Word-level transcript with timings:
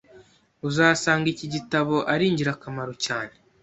uzasanga 0.67 1.25
iki 1.33 1.45
gitabo 1.53 1.95
ari 2.13 2.23
ingirakamaro 2.27 2.93
cyane. 3.05 3.33